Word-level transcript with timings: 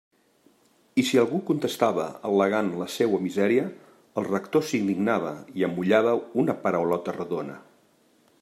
I 1.01 1.03
si 1.09 1.19
algú 1.23 1.41
contestava 1.49 2.05
al·legant 2.29 2.71
la 2.81 2.87
seua 2.95 3.19
misèria, 3.27 3.67
el 4.21 4.27
rector 4.31 4.67
s'indignava 4.71 5.35
i 5.61 5.69
amollava 5.69 6.19
una 6.45 6.61
paraulota 6.65 7.19
redona. 7.23 7.61